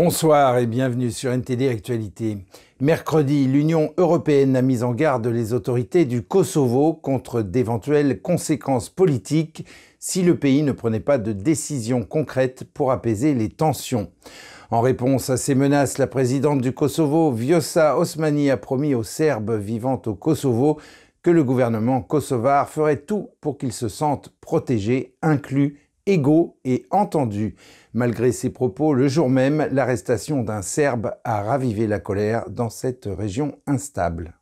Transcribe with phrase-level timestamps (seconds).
[0.00, 2.38] Bonsoir et bienvenue sur NTD Actualité.
[2.80, 9.66] Mercredi, l'Union européenne a mis en garde les autorités du Kosovo contre d'éventuelles conséquences politiques
[9.98, 14.12] si le pays ne prenait pas de décisions concrètes pour apaiser les tensions.
[14.70, 19.58] En réponse à ces menaces, la présidente du Kosovo, Vjosa Osmani, a promis aux Serbes
[19.58, 20.78] vivant au Kosovo
[21.22, 25.76] que le gouvernement kosovar ferait tout pour qu'ils se sentent protégés, inclus,
[26.08, 27.54] égaux et entendus.
[27.92, 33.06] Malgré ces propos, le jour même, l'arrestation d'un Serbe a ravivé la colère dans cette
[33.06, 34.34] région instable.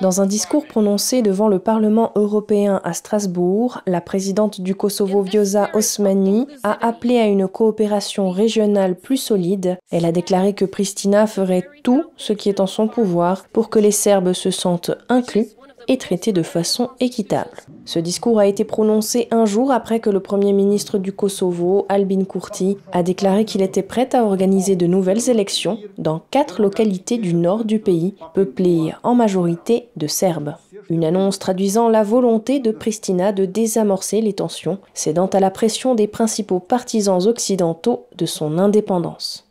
[0.00, 5.68] Dans un discours prononcé devant le Parlement européen à Strasbourg, la présidente du Kosovo Vjosa
[5.74, 9.78] Osmani a appelé à une coopération régionale plus solide.
[9.90, 13.78] Elle a déclaré que Pristina ferait tout ce qui est en son pouvoir pour que
[13.78, 15.48] les Serbes se sentent inclus
[15.88, 17.50] et traité de façon équitable.
[17.84, 22.24] Ce discours a été prononcé un jour après que le Premier ministre du Kosovo, Albin
[22.24, 27.34] Kurti, a déclaré qu'il était prêt à organiser de nouvelles élections dans quatre localités du
[27.34, 30.54] nord du pays, peuplées en majorité de Serbes.
[30.90, 35.94] Une annonce traduisant la volonté de Pristina de désamorcer les tensions, cédant à la pression
[35.94, 39.46] des principaux partisans occidentaux de son indépendance.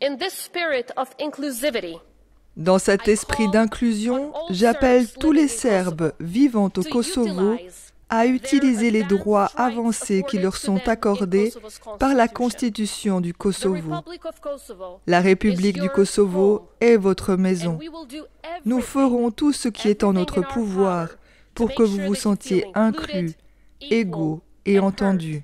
[2.56, 7.56] Dans cet esprit d'inclusion, j'appelle tous les Serbes vivant au Kosovo
[8.10, 11.50] à utiliser les droits avancés qui leur sont accordés
[11.98, 13.94] par la Constitution du Kosovo.
[15.06, 17.78] La République du Kosovo est votre maison.
[18.66, 21.08] Nous ferons tout ce qui est en notre pouvoir
[21.54, 23.32] pour que vous vous sentiez inclus,
[23.80, 25.42] égaux et entendus.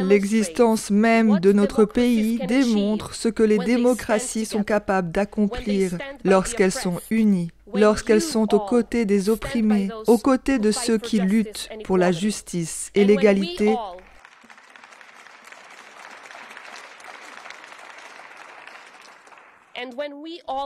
[0.00, 5.92] L'existence même de notre pays démontre ce que les démocraties sont capables d'accomplir
[6.24, 11.68] lorsqu'elles sont unies, lorsqu'elles sont aux côtés des opprimés, aux côtés de ceux qui luttent
[11.84, 13.74] pour la justice et l'égalité.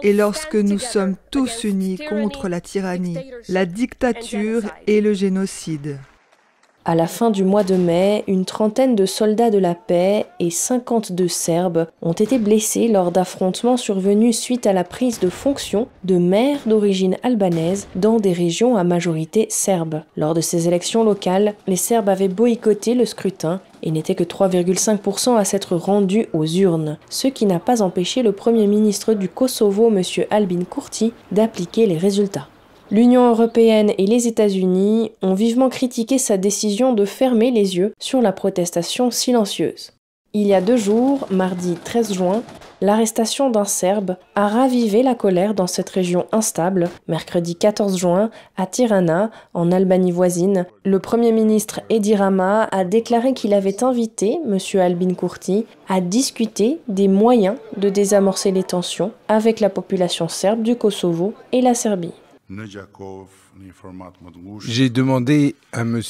[0.03, 5.99] Et lorsque nous sommes tous unis contre la tyrannie, la dictature et le génocide.
[6.85, 10.51] À la fin du mois de mai, une trentaine de soldats de la paix et
[10.51, 16.17] 52 Serbes ont été blessés lors d'affrontements survenus suite à la prise de fonction de
[16.17, 20.03] maires d'origine albanaise dans des régions à majorité serbe.
[20.17, 25.37] Lors de ces élections locales, les Serbes avaient boycotté le scrutin et n'étaient que 3,5%
[25.37, 29.89] à s'être rendus aux urnes, ce qui n'a pas empêché le Premier ministre du Kosovo,
[29.89, 30.03] M.
[30.31, 32.49] Albin Kurti, d'appliquer les résultats.
[32.93, 38.21] L'Union européenne et les États-Unis ont vivement critiqué sa décision de fermer les yeux sur
[38.21, 39.93] la protestation silencieuse.
[40.35, 42.43] Il y a deux jours, mardi 13 juin,
[42.83, 46.91] l'arrestation d'un Serbe a ravivé la colère dans cette région instable.
[47.09, 53.33] Mercredi 14 juin, à Tirana, en Albanie voisine, le Premier ministre Edi Rama a déclaré
[53.33, 54.59] qu'il avait invité M.
[54.79, 60.77] Albin Kurti à discuter des moyens de désamorcer les tensions avec la population serbe du
[60.77, 62.13] Kosovo et la Serbie.
[64.67, 66.01] J'ai demandé à M.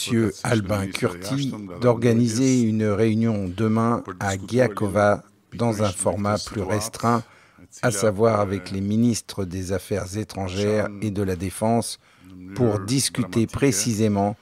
[0.43, 5.23] Albin Kurti d'organiser une réunion demain à Giakova
[5.55, 7.23] dans un format plus restreint,
[7.83, 11.99] à savoir avec les ministres des Affaires étrangères et de la Défense,
[12.55, 14.37] pour discuter précisément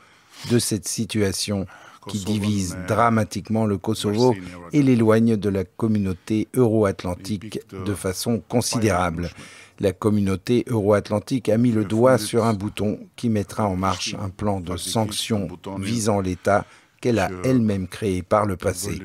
[0.50, 1.66] de cette situation
[2.08, 4.34] qui divise dramatiquement le Kosovo
[4.72, 9.30] et l'éloigne de la communauté euro-atlantique de façon considérable.
[9.80, 14.28] La communauté euro-atlantique a mis le doigt sur un bouton qui mettra en marche un
[14.28, 15.48] plan de sanctions
[15.78, 16.66] visant l'État
[17.00, 19.00] qu'elle a elle-même créé par le passé.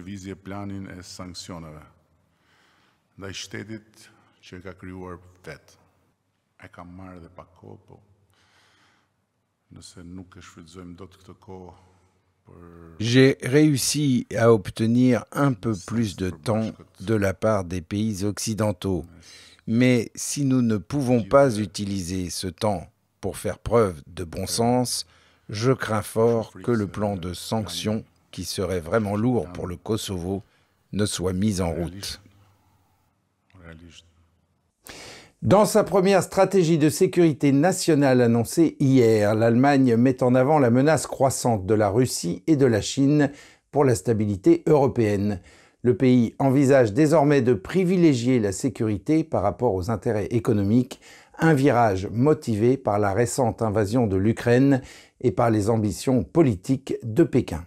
[13.00, 19.06] J'ai réussi à obtenir un peu plus de temps de la part des pays occidentaux.
[19.68, 22.88] Mais si nous ne pouvons pas utiliser ce temps
[23.20, 25.06] pour faire preuve de bon sens,
[25.50, 30.44] je crains fort que le plan de sanctions, qui serait vraiment lourd pour le Kosovo,
[30.94, 32.22] ne soit mis en route.
[35.42, 41.06] Dans sa première stratégie de sécurité nationale annoncée hier, l'Allemagne met en avant la menace
[41.06, 43.32] croissante de la Russie et de la Chine
[43.72, 45.40] pour la stabilité européenne.
[45.86, 51.00] Le pays envisage désormais de privilégier la sécurité par rapport aux intérêts économiques,
[51.38, 54.82] un virage motivé par la récente invasion de l'Ukraine
[55.22, 57.66] et par les ambitions politiques de Pékin.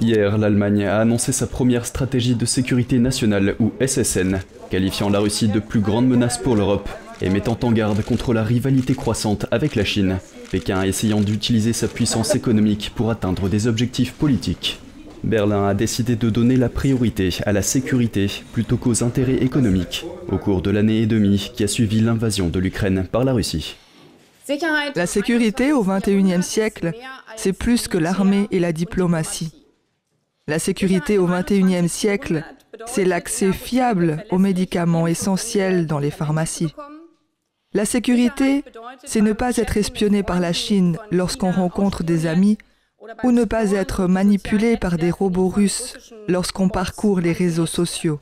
[0.00, 4.38] Hier, l'Allemagne a annoncé sa première stratégie de sécurité nationale, ou SSN,
[4.70, 6.88] qualifiant la Russie de plus grande menace pour l'Europe.
[7.20, 10.18] et mettant en garde contre la rivalité croissante avec la Chine,
[10.52, 14.78] Pékin essayant d'utiliser sa puissance économique pour atteindre des objectifs politiques.
[15.24, 20.38] Berlin a décidé de donner la priorité à la sécurité plutôt qu'aux intérêts économiques au
[20.38, 23.76] cours de l'année et demie qui a suivi l'invasion de l'Ukraine par la Russie.
[24.94, 26.92] La sécurité au XXIe siècle,
[27.36, 29.52] c'est plus que l'armée et la diplomatie.
[30.46, 32.42] La sécurité au XXIe siècle,
[32.86, 36.74] c'est l'accès fiable aux médicaments essentiels dans les pharmacies.
[37.74, 38.64] La sécurité,
[39.04, 42.56] c'est ne pas être espionné par la Chine lorsqu'on rencontre des amis
[43.24, 45.94] ou ne pas être manipulé par des robots russes
[46.28, 48.20] lorsqu'on parcourt les réseaux sociaux.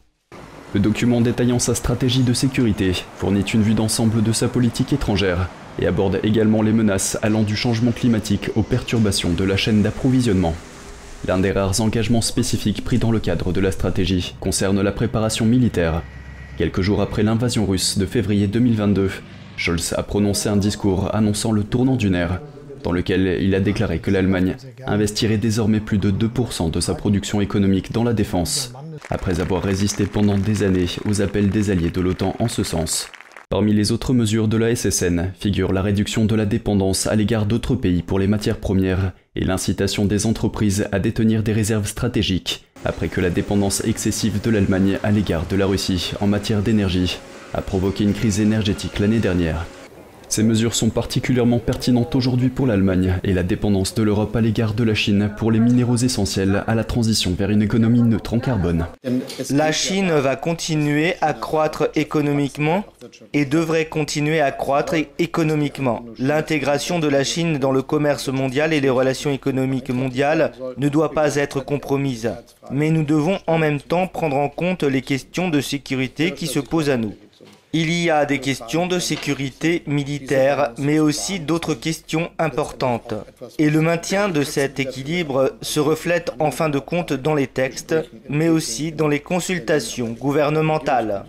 [0.75, 5.49] Le document détaillant sa stratégie de sécurité fournit une vue d'ensemble de sa politique étrangère
[5.79, 10.55] et aborde également les menaces allant du changement climatique aux perturbations de la chaîne d'approvisionnement.
[11.27, 15.47] L'un des rares engagements spécifiques pris dans le cadre de la stratégie concerne la préparation
[15.47, 16.03] militaire.
[16.59, 19.11] Quelques jours après l'invasion russe de février 2022,
[19.57, 22.41] Scholz a prononcé un discours annonçant le tournant d'une ère
[22.87, 24.55] dans lequel il a déclaré que l'Allemagne
[24.87, 28.73] investirait désormais plus de 2% de sa production économique dans la défense,
[29.11, 33.09] après avoir résisté pendant des années aux appels des alliés de l'OTAN en ce sens.
[33.49, 37.47] Parmi les autres mesures de la SSN figure la réduction de la dépendance à l'égard
[37.47, 42.67] d'autres pays pour les matières premières et l'incitation des entreprises à détenir des réserves stratégiques,
[42.85, 47.19] après que la dépendance excessive de l'Allemagne à l'égard de la Russie en matière d'énergie
[47.53, 49.67] a provoqué une crise énergétique l'année dernière.
[50.29, 54.75] Ces mesures sont particulièrement pertinentes aujourd'hui pour l'Allemagne et la dépendance de l'Europe à l'égard
[54.75, 58.41] de la Chine pour les minéraux essentiels à la transition vers une économie neutre en
[58.41, 58.87] carbone.
[59.51, 62.85] La Chine va continuer à croître économiquement
[63.33, 66.05] et devrait continuer à croître économiquement.
[66.19, 71.13] L'intégration de la Chine dans le commerce mondial et les relations économiques mondiales ne doit
[71.13, 72.33] pas être compromise.
[72.71, 76.59] Mais nous devons en même temps prendre en compte les questions de sécurité qui se
[76.59, 77.15] posent à nous.
[77.79, 83.13] Il y a des questions de sécurité militaire, mais aussi d'autres questions importantes.
[83.59, 87.95] Et le maintien de cet équilibre se reflète en fin de compte dans les textes,
[88.31, 91.27] mais aussi dans les consultations gouvernementales.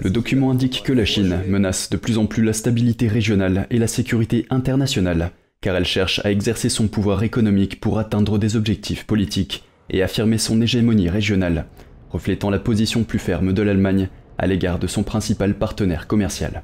[0.00, 3.78] Le document indique que la Chine menace de plus en plus la stabilité régionale et
[3.78, 5.30] la sécurité internationale,
[5.60, 10.38] car elle cherche à exercer son pouvoir économique pour atteindre des objectifs politiques et affirmer
[10.38, 11.66] son hégémonie régionale,
[12.10, 14.08] reflétant la position plus ferme de l'Allemagne
[14.38, 16.62] à l'égard de son principal partenaire commercial.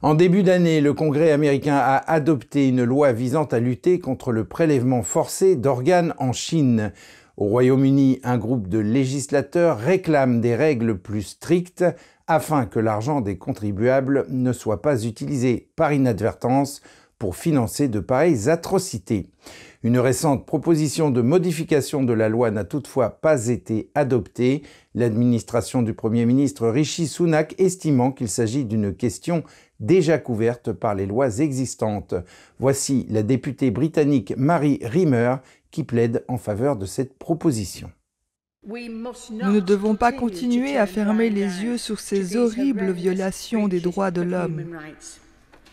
[0.00, 4.44] En début d'année, le Congrès américain a adopté une loi visant à lutter contre le
[4.44, 6.92] prélèvement forcé d'organes en Chine.
[7.36, 11.84] Au Royaume-Uni, un groupe de législateurs réclame des règles plus strictes
[12.26, 16.82] afin que l'argent des contribuables ne soit pas utilisé par inadvertance
[17.22, 19.30] pour financer de pareilles atrocités.
[19.84, 24.64] Une récente proposition de modification de la loi n'a toutefois pas été adoptée,
[24.96, 29.44] l'administration du Premier ministre Rishi Sunak estimant qu'il s'agit d'une question
[29.78, 32.16] déjà couverte par les lois existantes.
[32.58, 35.36] Voici la députée britannique Mary Rimmer
[35.70, 37.92] qui plaide en faveur de cette proposition.
[38.66, 44.10] Nous ne devons pas continuer à fermer les yeux sur ces horribles violations des droits
[44.10, 44.64] de l'homme.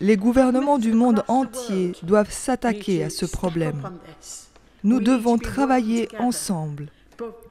[0.01, 3.81] Les gouvernements du monde entier doivent s'attaquer à ce problème.
[4.84, 6.88] Nous devons travailler ensemble,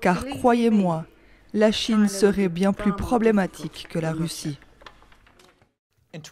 [0.00, 1.04] car croyez-moi,
[1.52, 4.58] la Chine serait bien plus problématique que la Russie.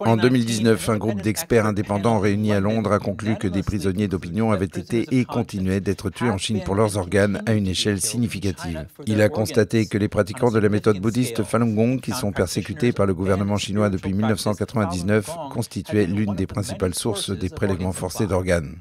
[0.00, 4.50] En 2019, un groupe d'experts indépendants réunis à Londres a conclu que des prisonniers d'opinion
[4.50, 8.86] avaient été et continuaient d'être tués en Chine pour leurs organes à une échelle significative.
[9.06, 12.92] Il a constaté que les pratiquants de la méthode bouddhiste Falun Gong, qui sont persécutés
[12.92, 18.76] par le gouvernement chinois depuis 1999, constituaient l'une des principales sources des prélèvements forcés d'organes.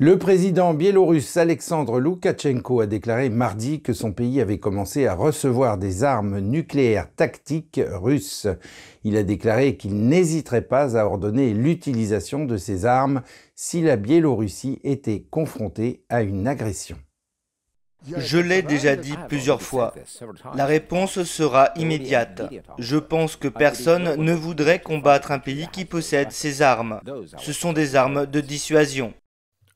[0.00, 5.76] Le président biélorusse Alexandre Loukachenko a déclaré mardi que son pays avait commencé à recevoir
[5.76, 8.46] des armes nucléaires tactiques russes.
[9.02, 13.22] Il a déclaré qu'il n'hésiterait pas à ordonner l'utilisation de ces armes
[13.56, 16.96] si la Biélorussie était confrontée à une agression.
[18.06, 19.92] Je l'ai déjà dit plusieurs fois.
[20.54, 22.42] La réponse sera immédiate.
[22.78, 27.00] Je pense que personne ne voudrait combattre un pays qui possède ces armes.
[27.36, 29.12] Ce sont des armes de dissuasion.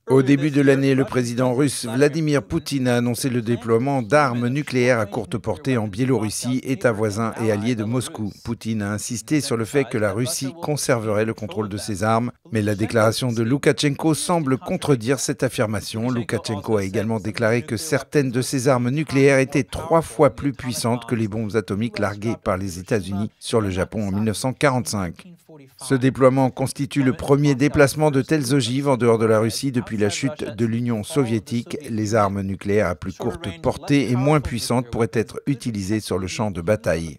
[0.09, 4.99] Au début de l'année, le président russe Vladimir Poutine a annoncé le déploiement d'armes nucléaires
[4.99, 8.33] à courte portée en Biélorussie, État voisin et allié de Moscou.
[8.45, 12.33] Poutine a insisté sur le fait que la Russie conserverait le contrôle de ses armes,
[12.51, 16.11] mais la déclaration de Loukachenko semble contredire cette affirmation.
[16.11, 21.07] Loukachenko a également déclaré que certaines de ses armes nucléaires étaient trois fois plus puissantes
[21.07, 25.29] que les bombes atomiques larguées par les États-Unis sur le Japon en 1945.
[25.77, 29.97] Ce déploiement constitue le premier déplacement de telles ogives en dehors de la Russie depuis
[29.97, 31.77] la chute de l'Union soviétique.
[31.89, 36.27] Les armes nucléaires à plus courte portée et moins puissantes pourraient être utilisées sur le
[36.27, 37.17] champ de bataille.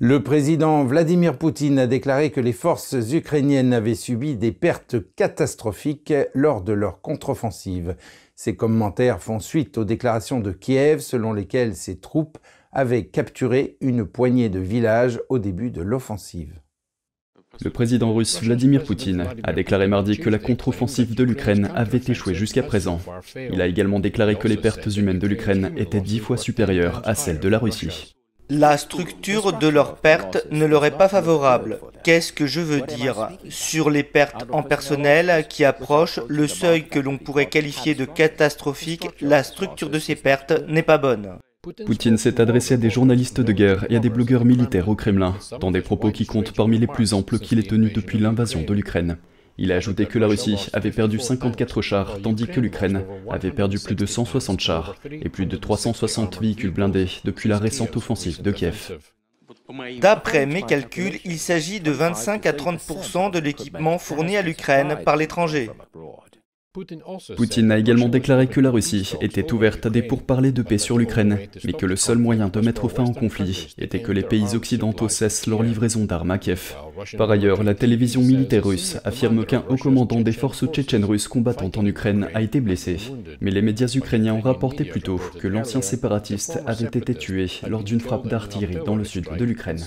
[0.00, 6.14] Le président Vladimir Poutine a déclaré que les forces ukrainiennes avaient subi des pertes catastrophiques
[6.34, 7.96] lors de leur contre-offensive.
[8.36, 12.38] Ces commentaires font suite aux déclarations de Kiev selon lesquelles ses troupes
[12.70, 16.60] avaient capturé une poignée de villages au début de l'offensive.
[17.60, 22.34] Le président russe Vladimir Poutine a déclaré mardi que la contre-offensive de l'Ukraine avait échoué
[22.34, 23.00] jusqu'à présent.
[23.34, 27.14] Il a également déclaré que les pertes humaines de l'Ukraine étaient dix fois supérieures à
[27.14, 28.14] celles de la Russie.
[28.50, 31.80] La structure de leurs pertes ne leur est pas favorable.
[32.02, 36.98] Qu'est-ce que je veux dire Sur les pertes en personnel qui approchent le seuil que
[36.98, 41.38] l'on pourrait qualifier de catastrophique, la structure de ces pertes n'est pas bonne.
[41.86, 45.36] Poutine s'est adressé à des journalistes de guerre et à des blogueurs militaires au Kremlin,
[45.60, 48.74] dans des propos qui comptent parmi les plus amples qu'il ait tenus depuis l'invasion de
[48.74, 49.18] l'Ukraine.
[49.60, 53.80] Il a ajouté que la Russie avait perdu 54 chars, tandis que l'Ukraine avait perdu
[53.80, 58.52] plus de 160 chars et plus de 360 véhicules blindés depuis la récente offensive de
[58.52, 58.98] Kiev.
[60.00, 65.16] D'après mes calculs, il s'agit de 25 à 30% de l'équipement fourni à l'Ukraine par
[65.16, 65.70] l'étranger.
[67.36, 70.98] Poutine a également déclaré que la Russie était ouverte à des pourparlers de paix sur
[70.98, 74.54] l'Ukraine, mais que le seul moyen de mettre fin au conflit était que les pays
[74.54, 76.76] occidentaux cessent leur livraison d'armes à Kiev.
[77.16, 81.70] Par ailleurs, la télévision militaire russe affirme qu'un haut commandant des forces tchétchènes russes combattant
[81.74, 82.98] en Ukraine a été blessé.
[83.40, 88.00] Mais les médias ukrainiens ont rapporté plutôt que l'ancien séparatiste avait été tué lors d'une
[88.00, 89.84] frappe d'artillerie dans le sud de l'Ukraine.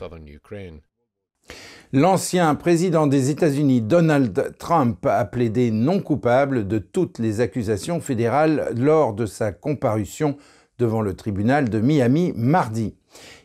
[1.94, 8.72] L'ancien président des États-Unis, Donald Trump, a plaidé non coupable de toutes les accusations fédérales
[8.78, 10.38] lors de sa comparution
[10.80, 12.96] devant le tribunal de Miami mardi.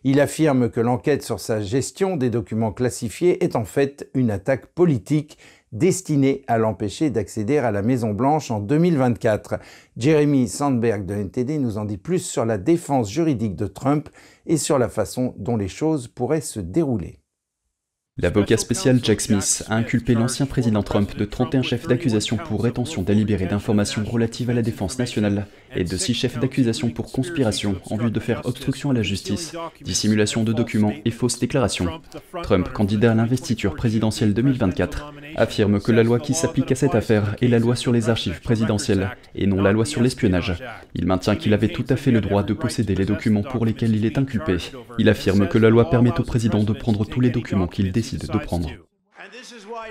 [0.05, 4.67] Il affirme que l'enquête sur sa gestion des documents classifiés est en fait une attaque
[4.67, 5.39] politique
[5.73, 9.57] destinée à l'empêcher d'accéder à la Maison-Blanche en 2024.
[9.97, 14.09] Jeremy Sandberg de NTD nous en dit plus sur la défense juridique de Trump
[14.47, 17.19] et sur la façon dont les choses pourraient se dérouler.
[18.19, 23.03] L'avocat spécial Jack Smith a inculpé l'ancien président Trump de 31 chefs d'accusation pour rétention
[23.03, 27.97] délibérée d'informations relatives à la défense nationale et de 6 chefs d'accusation pour conspiration en
[27.97, 32.01] vue de faire obstruction à la justice, dissimulation de documents et fausses déclarations.
[32.43, 37.37] Trump, candidat à l'investiture présidentielle 2024, affirme que la loi qui s'applique à cette affaire
[37.41, 40.63] est la loi sur les archives présidentielles et non la loi sur l'espionnage.
[40.95, 43.95] Il maintient qu'il avait tout à fait le droit de posséder les documents pour lesquels
[43.95, 44.59] il est inculpé.
[44.99, 48.27] Il affirme que la loi permet au président de prendre tous les documents qu'il décide
[48.27, 48.71] de prendre.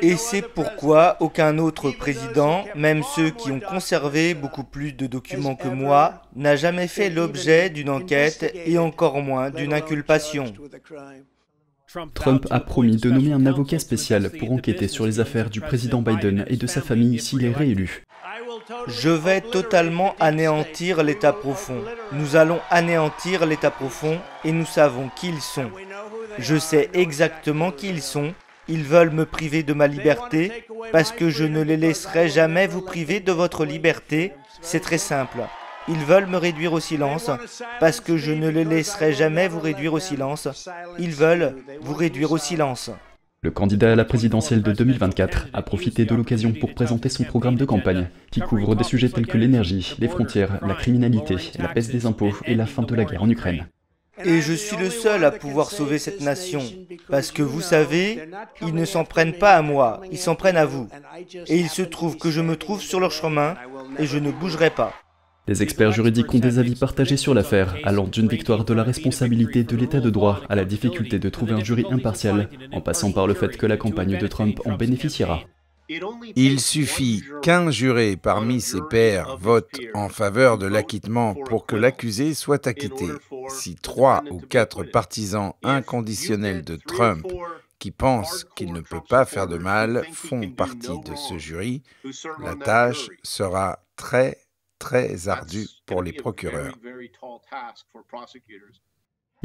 [0.02, 5.56] Et c'est pourquoi aucun autre président, même ceux qui ont conservé beaucoup plus de documents
[5.56, 10.54] que moi, n'a jamais fait l'objet d'une enquête et encore moins d'une inculpation.
[12.14, 16.02] Trump a promis de nommer un avocat spécial pour enquêter sur les affaires du président
[16.02, 18.04] Biden et de sa famille s'il est réélu.
[18.88, 21.82] Je vais totalement anéantir l'État profond.
[22.12, 25.70] Nous allons anéantir l'État profond et nous savons qui ils sont.
[26.40, 28.34] Je sais exactement qui ils sont.
[28.68, 32.82] Ils veulent me priver de ma liberté parce que je ne les laisserai jamais vous
[32.82, 34.34] priver de votre liberté.
[34.62, 35.40] C'est très simple.
[35.88, 37.30] Ils veulent me réduire au silence
[37.80, 40.48] parce que je ne les laisserai jamais vous réduire au silence.
[40.98, 42.90] Ils veulent vous réduire au silence.
[43.44, 47.58] Le candidat à la présidentielle de 2024 a profité de l'occasion pour présenter son programme
[47.58, 51.90] de campagne, qui couvre des sujets tels que l'énergie, les frontières, la criminalité, la baisse
[51.90, 53.68] des impôts et la fin de la guerre en Ukraine.
[54.24, 56.64] Et je suis le seul à pouvoir sauver cette nation.
[57.10, 58.30] Parce que vous savez,
[58.62, 60.88] ils ne s'en prennent pas à moi, ils s'en prennent à vous.
[61.48, 63.56] Et il se trouve que je me trouve sur leur chemin
[64.00, 64.94] et je ne bougerai pas.
[65.48, 69.64] Les experts juridiques ont des avis partagés sur l'affaire, allant d'une victoire de la responsabilité
[69.64, 73.28] de l'état de droit à la difficulté de trouver un jury impartial, en passant par
[73.28, 75.42] le fait que la campagne de Trump en bénéficiera.
[76.36, 82.34] Il suffit qu'un juré parmi ses pairs vote en faveur de l'acquittement pour que l'accusé
[82.34, 83.08] soit acquitté.
[83.50, 87.28] Si trois ou quatre partisans inconditionnels de Trump
[87.78, 91.84] qui pensent qu'il ne peut pas faire de mal font partie de ce jury,
[92.42, 94.40] la tâche sera très,
[94.80, 96.76] très ardue pour les procureurs.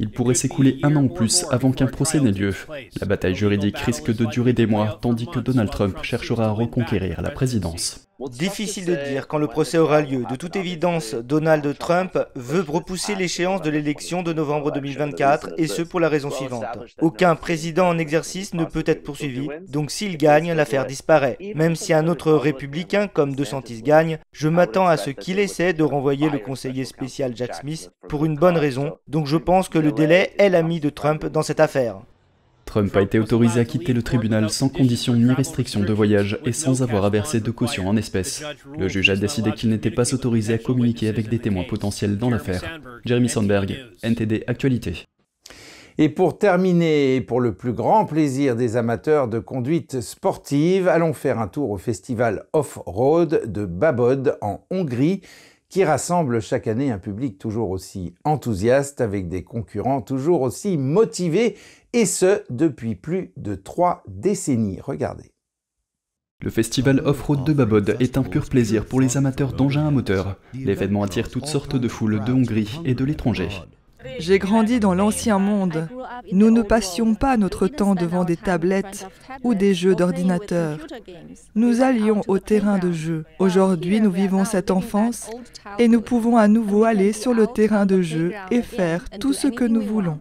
[0.02, 2.54] Il pourrait s'écouler un an ou plus avant qu'un procès n'ait lieu.
[3.00, 7.21] La bataille juridique risque de durer des mois, tandis que Donald Trump cherchera à reconquérir
[7.21, 8.10] la présidence.
[8.29, 10.25] Difficile de dire quand le procès aura lieu.
[10.29, 15.83] De toute évidence, Donald Trump veut repousser l'échéance de l'élection de novembre 2024, et ce
[15.83, 16.65] pour la raison suivante.
[17.00, 21.39] Aucun président en exercice ne peut être poursuivi, donc s'il gagne, l'affaire disparaît.
[21.55, 25.85] Même si un autre républicain comme DeSantis gagne, je m'attends à ce qu'il essaie de
[25.85, 29.93] renvoyer le conseiller spécial Jack Smith pour une bonne raison, donc je pense que le
[29.93, 32.00] délai est l'ami de Trump dans cette affaire.
[32.71, 36.53] Trump a été autorisé à quitter le tribunal sans condition ni restriction de voyage et
[36.53, 38.45] sans avoir à verser de caution en espèces.
[38.79, 42.31] Le juge a décidé qu'il n'était pas autorisé à communiquer avec des témoins potentiels dans
[42.31, 42.62] l'affaire.
[43.05, 45.05] Jeremy Sandberg, NTD Actualité.
[45.99, 51.41] Et pour terminer, pour le plus grand plaisir des amateurs de conduite sportive, allons faire
[51.41, 55.23] un tour au festival Off-Road de Babod en Hongrie,
[55.71, 61.57] qui rassemble chaque année un public toujours aussi enthousiaste avec des concurrents toujours aussi motivés,
[61.93, 64.81] et ce depuis plus de trois décennies.
[64.81, 65.33] Regardez.
[66.43, 70.37] Le festival Off-Road de Babod est un pur plaisir pour les amateurs d'engins à moteur.
[70.55, 73.49] L'événement attire toutes sortes de foules de Hongrie et de l'étranger.
[74.19, 75.88] J'ai grandi dans l'ancien monde.
[76.33, 79.07] Nous ne passions pas notre temps devant des tablettes
[79.42, 80.78] ou des jeux d'ordinateur.
[81.54, 83.25] Nous allions au terrain de jeu.
[83.38, 85.30] Aujourd'hui, nous vivons cette enfance
[85.78, 89.49] et nous pouvons à nouveau aller sur le terrain de jeu et faire tout ce
[89.49, 90.19] que nous voulons.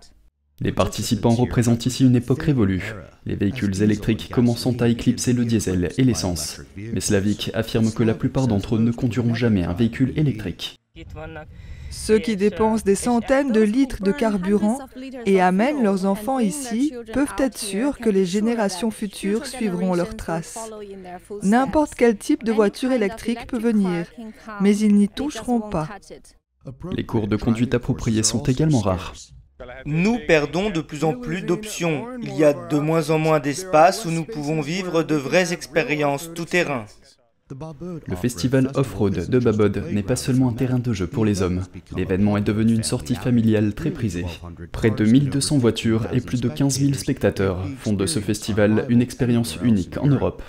[0.62, 2.94] Les participants représentent ici une époque révolue,
[3.26, 6.62] les véhicules électriques commençant à éclipser le diesel et l'essence.
[6.76, 10.76] Mais Slavik affirme que la plupart d'entre eux ne conduiront jamais un véhicule électrique.
[11.90, 14.80] Ceux qui dépensent des centaines de litres de carburant
[15.26, 20.60] et amènent leurs enfants ici peuvent être sûrs que les générations futures suivront leurs traces.
[21.44, 24.06] N'importe quel type de voiture électrique peut venir,
[24.62, 25.88] mais ils n'y toucheront pas.
[26.92, 29.14] Les cours de conduite appropriés sont également rares.
[29.86, 32.08] Nous perdons de plus en plus d'options.
[32.22, 36.32] Il y a de moins en moins d'espace où nous pouvons vivre de vraies expériences
[36.34, 36.86] tout-terrain.
[37.52, 41.64] Le festival Off-Road de Babod n'est pas seulement un terrain de jeu pour les hommes.
[41.96, 44.26] L'événement est devenu une sortie familiale très prisée.
[44.72, 49.02] Près de 1200 voitures et plus de 15 000 spectateurs font de ce festival une
[49.02, 50.44] expérience unique en Europe.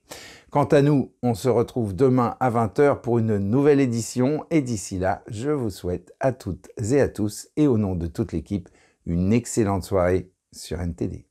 [0.50, 5.00] Quant à nous, on se retrouve demain à 20h pour une nouvelle édition et d'ici
[5.00, 8.68] là, je vous souhaite à toutes et à tous et au nom de toute l'équipe
[9.04, 11.24] une excellente soirée sur NTD.